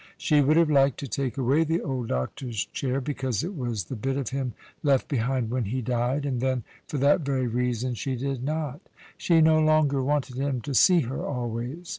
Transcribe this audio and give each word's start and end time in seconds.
She 0.17 0.41
would 0.41 0.57
have 0.57 0.71
liked 0.71 0.97
to 1.01 1.07
take 1.07 1.37
away 1.37 1.63
the 1.63 1.79
old 1.79 2.07
doctor's 2.07 2.65
chair, 2.65 2.99
because 2.99 3.43
it 3.43 3.55
was 3.55 3.83
the 3.83 3.95
bit 3.95 4.17
of 4.17 4.29
him 4.29 4.53
left 4.81 5.07
behind 5.07 5.51
when 5.51 5.65
he 5.65 5.83
died, 5.83 6.25
and 6.25 6.41
then 6.41 6.63
for 6.87 6.97
that 6.97 7.21
very 7.21 7.45
reason 7.45 7.93
she 7.93 8.15
did 8.15 8.43
not. 8.43 8.81
She 9.15 9.41
no 9.41 9.59
longer 9.61 10.01
wanted 10.01 10.37
him 10.37 10.59
to 10.61 10.73
see 10.73 11.01
her 11.01 11.23
always. 11.23 11.89